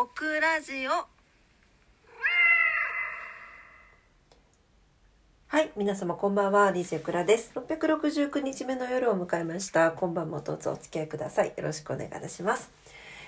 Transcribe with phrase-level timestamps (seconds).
[0.00, 0.90] オクラジオ
[5.48, 7.50] はい、皆様こんばんは、DJ クラです。
[7.56, 9.90] 669日目の夜を迎えました。
[9.90, 11.48] 今晩もどうぞお付き合いください。
[11.48, 12.70] よろしくお願いいたします。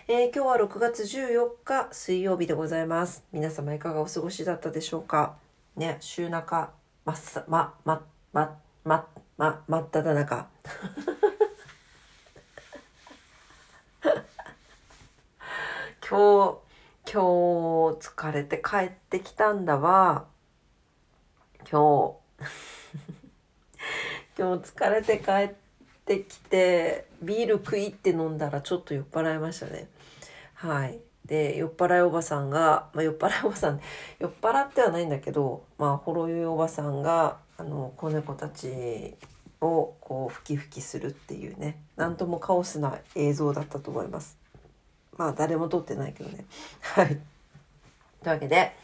[0.06, 3.24] えー今日は6月14日水曜日でございます。
[3.32, 5.34] 皆様いかがお過ごしだったでしょうか？
[5.74, 6.70] ね、週中、
[7.04, 10.46] まっさ、ま、ま、ま、ま、ま、まっただ中。
[16.10, 17.22] 今日、今
[17.94, 20.24] 日疲れて帰ってきたんだわ。
[21.70, 22.46] 今日。
[24.36, 25.54] 今日疲れて帰っ
[26.04, 29.86] てきてビール食いって飲んだらちょっと酔っ払いましたね。
[30.54, 30.98] はい。
[31.26, 33.80] で酔っ払いおばさんが、まあ、酔っ払いおばさん
[34.18, 39.16] 酔っ払ってはないんだけどまあほろ酔いおばさんがあの子猫たち
[39.60, 41.80] をこうふきふきするっていうね。
[41.94, 44.40] なんともカオスな映像だったと思います。
[45.20, 46.46] まあ誰も撮ってないけどね
[46.80, 47.16] はいとい
[48.24, 48.74] うわけで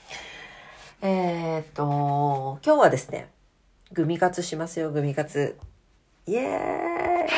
[1.01, 3.31] えー、っと、今日はですね、
[3.93, 5.59] グミ活しますよ、グミ活。
[6.27, 7.29] イエーイ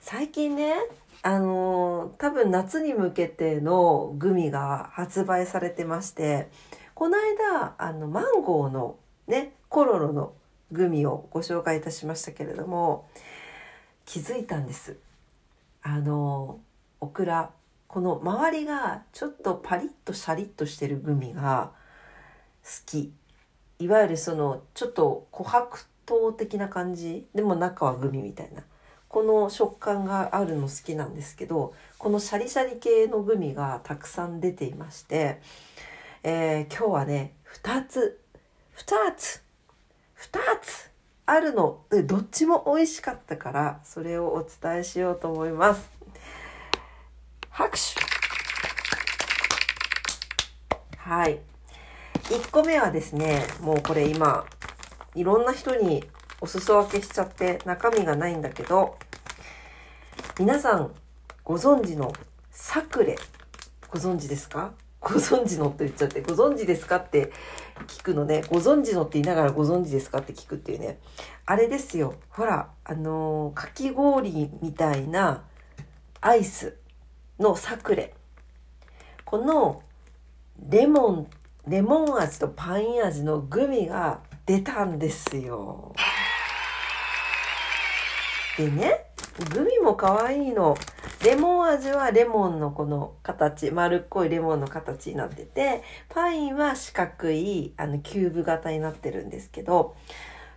[0.00, 0.74] 最近ね、
[1.22, 6.48] あの多分夏に向けてのグミが発売されてまして、
[6.94, 10.32] この間、あの、マンゴーのね、コロロの
[10.72, 13.08] グミをご紹介いたしましたけれども、
[14.04, 14.96] 気づいたんです。
[15.88, 16.58] あの
[17.00, 17.52] オクラ。
[17.86, 21.70] この周りがちょっとパリッとシャリッとしてるグミが
[22.64, 23.12] 好き。
[23.78, 28.64] いわゆるそのちょっと琥珀糖的な感じでも中はグミみたいな。
[29.06, 35.40] この食感があるの好きなんですけどこのシャリシャリ系のグミがたくさん出ていまして、
[36.24, 38.20] えー今日はね2つ。
[38.76, 39.40] 2つ。
[40.18, 40.95] 2つ。
[41.26, 41.80] あるの。
[42.04, 45.90] どっちも美味しかったからそれをお伝えしようと思います。
[47.50, 47.80] 拍手。
[50.98, 51.40] はい。
[52.24, 54.44] 1個目はですねもうこれ今
[55.14, 56.04] いろんな人に
[56.40, 58.96] お裾分けしちゃって中身がないんだけど
[60.38, 60.94] 皆さん
[61.44, 62.12] ご存知の
[62.50, 63.16] サクレ。
[63.88, 64.72] ご存知ですか？
[65.00, 66.96] ご存知のって言っちゃってご存知ですか？
[66.96, 67.32] って
[67.86, 68.42] 聞くのね。
[68.48, 70.98] ご存知のって言いながらご存知ですかって聞くっていうね。
[71.44, 72.14] あれですよ。
[72.30, 75.44] ほらあのーかき氷みたいな
[76.20, 76.76] アイス
[77.38, 78.14] のサクレ。
[79.24, 79.82] この
[80.68, 81.26] レモン
[81.66, 85.94] レモン味とパイン味のグミが出たんですよ。
[88.56, 89.04] でね
[89.52, 90.76] グミも可愛いの。
[91.26, 99.96] レモン味はレモンのこの形丸っこいレモンの形になっててパインは四角いあのキューブ型になってるんですけど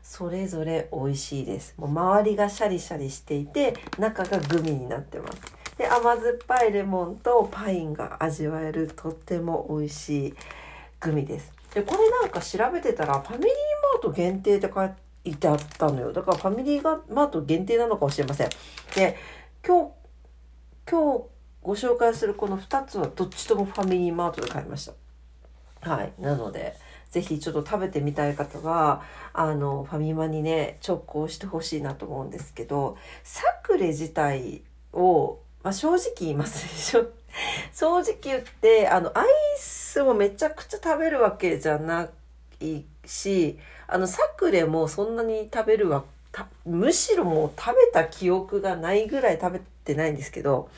[0.03, 1.74] それぞれ美味しいです。
[1.75, 5.40] もう周りがシャリシャリしていて中がグミになってます。
[5.80, 10.34] で甘酸っぱいレモンとパインが味わえるとっても美味しい
[11.00, 11.51] グミです。
[11.74, 13.53] でこれなんか調べてたらファミリー
[13.96, 14.86] マート限定って書
[15.24, 16.13] いてあったのよ。
[16.13, 18.50] だからファミリーマート限定なのかもしれません。
[18.94, 19.18] で
[19.66, 19.98] 今日
[20.89, 21.23] 今日
[21.61, 24.91] ご紹介するこの2つはどっちともファミリーマートで買いまし
[25.81, 25.88] た。
[25.88, 26.13] はい。
[26.19, 26.75] なので
[27.11, 37.06] ぜひちょっと食べてみたい方はあのファミマにね直行してほしいなと思うんですけどサクレ自体を、まあ、正直言いますでしょ。
[37.71, 39.27] 正直言ってあのアイ
[39.57, 42.09] スをめちゃくちゃ食べるわけじゃな
[42.61, 46.03] いしあのサクレもそんなに食べるわ
[46.66, 49.61] むしろもう食べた記憶がないぐらい食べ
[49.94, 50.69] ってないんですけど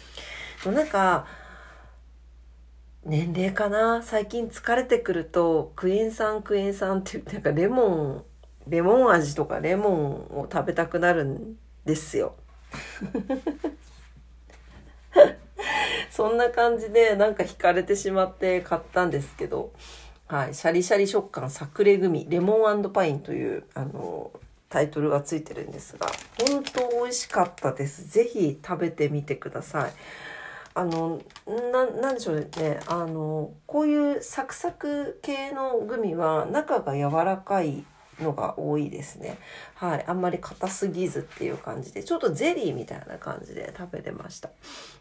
[0.65, 1.25] なんか
[3.03, 4.03] 年齢かな？
[4.03, 8.23] 最近疲れてくるとクエン酸クエン酸って言ってなんかレモン
[8.67, 12.35] レモン味とかレモンを食べたくなるんですよ。
[16.11, 19.73] そんな感じでなんか惹かれてしまって買ったんですけど、
[20.27, 24.31] はい、シャリシャリ食感サクレグミレモンパインというあの
[24.71, 26.07] タイトルがついてるんですが
[26.39, 28.07] 本当美味しかったです。
[28.07, 29.93] ぜひ食べてみてください。
[30.73, 31.21] あの
[31.73, 32.79] ななんでしょうね。
[32.87, 37.83] あのこういうサクサク系のグミは中が柔らかい
[38.21, 39.37] のが多いですね。
[39.75, 40.05] はい。
[40.07, 44.49] あんまり硬すぎずっていう感じでちょっとゼリーみたいな感じで食べてました。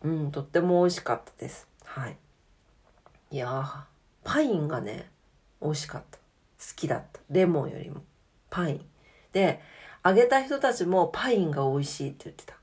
[0.03, 1.69] うんとっても美味しかったです。
[1.85, 2.17] はい。
[3.31, 3.87] いや
[4.25, 5.09] パインがね
[5.63, 6.19] 美味しかった。
[6.19, 6.23] 好
[6.75, 7.21] きだった。
[7.31, 8.03] レモンよりも。
[8.51, 8.90] パイン。
[9.33, 9.61] で
[10.03, 12.55] あげた人たちもパインが美味しいって言ってた。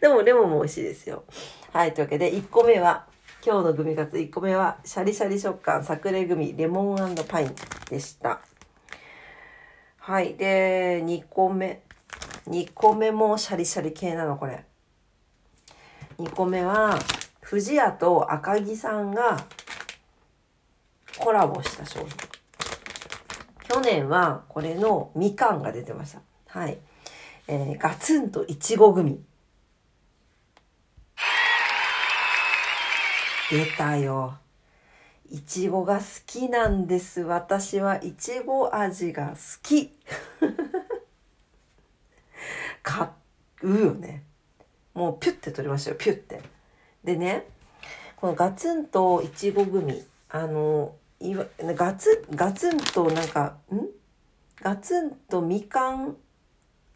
[0.00, 1.24] でもレモンも美味しいですよ。
[1.72, 3.06] はいというわけで1個目は
[3.44, 4.16] 今日のグミカツ。
[4.16, 7.54] 1個目はシャリシャリ食感サクレグミレモンパイン
[7.88, 8.40] でした。
[9.98, 11.82] はいで2個目。
[12.46, 14.64] 2個目もシャリシャリ系なのこれ。
[16.18, 16.98] 2個目は、
[17.40, 19.46] 藤屋と赤木さんが
[21.18, 22.33] コラボした商品。
[23.74, 26.20] 去年はこれのみかんが出てました。
[26.46, 26.78] はい。
[27.48, 29.20] えー、ガツンといちごグミ。
[33.50, 34.38] 出たよ。
[35.28, 37.22] いちごが好きなんです。
[37.22, 39.90] 私はいちご味が好き。
[42.84, 43.08] 買
[43.62, 44.22] うよね。
[44.94, 45.96] もうピュッて取りましたよ。
[45.98, 46.40] ピュッて。
[47.02, 47.48] でね、
[48.14, 50.06] このガツンといちごグミ。
[50.28, 53.86] あの、いわガツガツンとなんか、ん？
[54.62, 56.16] ガツンとみかん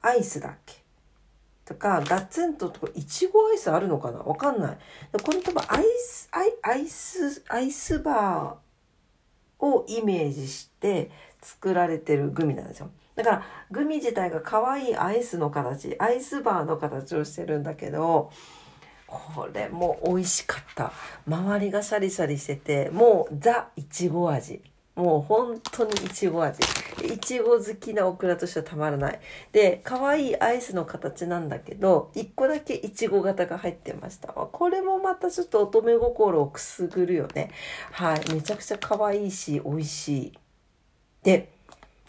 [0.00, 0.76] アイスだっけ？
[1.64, 4.18] とか、ガツンととか、いちごアイスあるのかな？
[4.20, 4.78] わかんない。
[5.22, 11.10] これ多分アイス、アイアイス、アイスバーをイメージして
[11.42, 12.90] 作られてるグミなんですよ。
[13.16, 18.30] だから、グミ自体が可愛いアイスの形、アイスバーの形をしてるんだけど、
[19.08, 20.92] これも美味しかった。
[21.26, 24.60] 周りがシャリシャリしてて、もうザ・いちご味。
[24.94, 26.58] もう本当にいちご味。
[27.04, 29.20] いちご好きなオクラとしてはたまらない。
[29.52, 34.28] で、可愛いアイスの形なんだけど、一個だけいちご型が入ってました。
[34.28, 37.50] これもまたちょっと乙女心をくすぐるよね。
[37.92, 38.32] はい。
[38.32, 40.38] めちゃくちゃ可愛いし、美味しい。
[41.22, 41.48] で、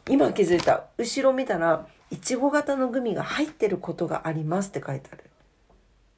[0.10, 0.86] 今気づいた。
[0.98, 5.29] 後ろ見たら、いちご型のグミが入ってることがありますって書いてある。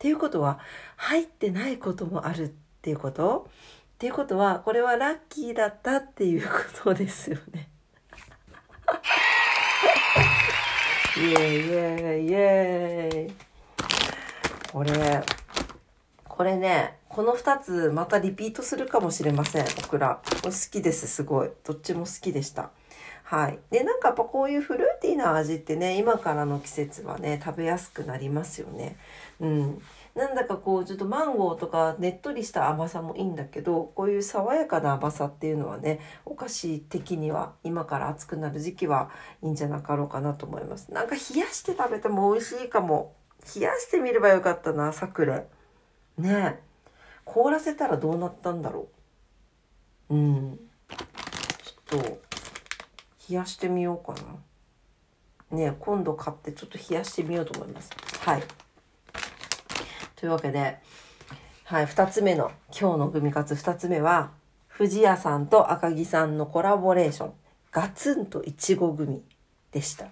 [0.01, 0.57] っていうことは、
[0.95, 2.51] 入ってないこともあるっ
[2.81, 3.48] ていうこと？
[3.94, 6.53] っていうことは、これはラッキーだったっていうこ
[6.86, 7.69] とですよね。
[11.18, 13.33] イエーイイエーイイエーイ
[14.71, 15.24] これ、
[16.27, 20.19] これね、この2つまたリピートするかもしれません、オクラ。
[20.44, 21.51] 好きです、すごい。
[21.63, 22.71] どっちも好きでした。
[23.31, 23.60] はい。
[23.69, 28.98] で、なんかやっぱこういうフルーティーな味ってね、今からの季節はね、食べやすくなりますよね。
[29.39, 29.81] うん。
[30.16, 39.10] なんだかこうちょっとマンゴーとかねっとりした甘さもいいんだけどこういう爽やかな甘さっていうのはねお菓子的には今から暑くなる時期は
[39.42, 43.16] いいんじゃなかろうかなと思いますなんか冷やして食べても美味しいかも
[43.56, 45.45] 冷やしてみればよかったなサクレ
[46.18, 46.60] ね
[47.24, 48.89] 凍らせたらどうなったんだろ
[50.10, 52.31] ううんちょっと
[53.31, 54.13] 冷やしてみようか
[55.51, 57.89] なね今度買ってちょっと冷やしてみようと思います
[58.19, 58.44] はい
[60.22, 60.78] というわけで、
[61.63, 64.30] はい、2つ目の、今日のグミカツ2つ目は、
[64.68, 67.33] 藤屋さんと赤木さんのコラボレーション、
[67.72, 69.24] ガツンといちごグミ
[69.72, 70.06] でした。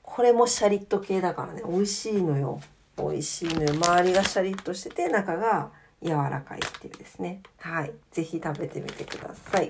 [0.00, 2.62] これもシャリッと系だからね、美味しいのよ。
[2.96, 3.74] 美味しいのよ。
[3.74, 5.70] 周りがシャリッとしてて、中が
[6.02, 7.42] 柔らかいっていうですね。
[7.58, 7.92] はい。
[8.10, 9.68] ぜひ食べてみてください。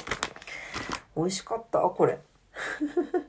[1.17, 2.21] 美味しかった、これ。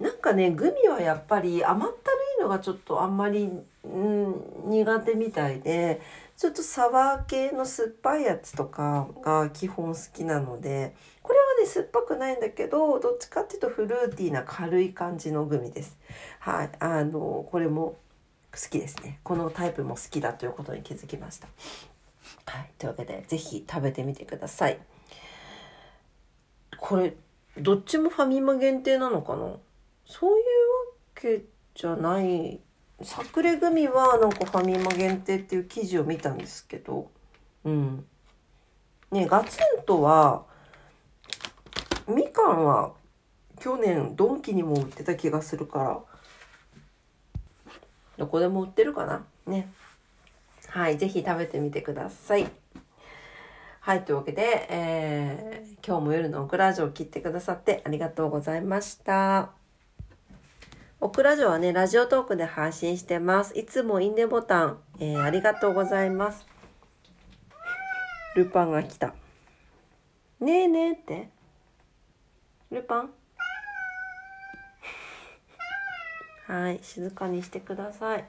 [0.00, 6.00] なんかね、グミはやっぱり甘ったるいのがちょっとあんまりうん、苦手みたいで
[6.36, 15.96] ちょっとサワー系の酸っぱいやつとかが基本好きなのでこれはね酸っぱくないんだけどどっちかっていうとフルーティーな軽い感じのグミです。
[16.40, 17.96] はい、あのこれも
[18.52, 19.20] 好きですね。
[19.22, 21.48] このタイプも好きだということに気づきました。
[22.46, 24.78] はい、というわけで是非食べてみてください。
[26.78, 27.14] これ
[27.58, 29.56] どっちもファミマ限定なのかな？
[30.06, 30.46] そういうわ
[31.14, 32.60] けじゃない
[33.02, 37.10] サクレグミはなんかファミマ限定っていう記事を見たんですけど、
[37.64, 38.04] うん。
[39.10, 40.44] ね、ガツンとは、
[42.08, 42.92] みかんは
[43.60, 46.00] 去年ドンキにも売ってた気がするから、
[48.16, 49.24] どこでも売ってるかな？
[49.46, 49.72] ね。
[50.68, 52.50] はい、ぜひ食べてみてください。
[53.84, 59.50] はい、というわけで、えー、今日も夜のオクラジオを切ってくださってありがとうございました。
[61.02, 63.52] オクラジオはね、ラジオトークで配信してます。
[63.58, 66.46] いつもいいねボタン、えー、ありがとうございます。
[68.36, 69.08] ルパンが来た。
[70.40, 71.28] ねえねえって。
[72.70, 73.10] ルパン？
[76.48, 78.24] はい、静かにしてください。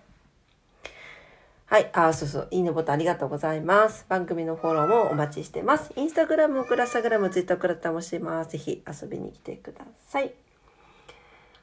[1.75, 1.89] はい。
[1.91, 2.47] あ、そうそう。
[2.51, 4.05] いいねボタンありがとうございます。
[4.07, 5.91] 番組のフォローもお待ちしてます。
[5.97, 8.51] インスタグラム、クラスタグラム、ツイッタークラッタもします。
[8.51, 10.33] ぜひ遊びに来てください。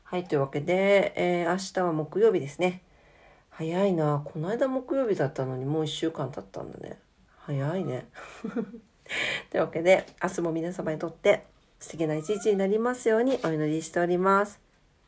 [0.04, 2.82] はい、というわけで、えー、明日は木曜日ですね。
[3.48, 4.20] 早いな。
[4.22, 6.98] この間木曜日だったのにもう1週間経ったんだね。
[7.38, 8.06] 早いね。
[9.48, 11.46] というわけで、明日も皆様にとって
[11.80, 14.60] 素敵な一日になりますようにお祈りしております。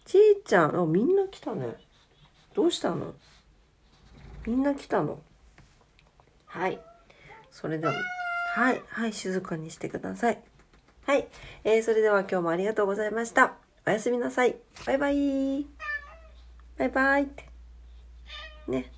[0.06, 1.74] ちーちゃん、あ、みんな来たね。
[2.54, 3.12] どうしたの？
[4.46, 5.20] みんな来たの？
[6.46, 6.78] はい。
[7.50, 7.94] それでは、
[8.54, 10.42] はい、はい、静かにしてください。
[11.06, 11.28] はい。
[11.64, 13.54] えー、それでは今日もありがとうございました。
[13.86, 14.56] おやすみなさい。
[14.86, 15.66] バイバイ。
[16.76, 17.48] バイバイって。
[18.68, 18.92] ね。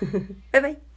[0.52, 0.93] バイバイ